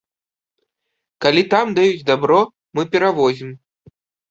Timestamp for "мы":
2.79-2.89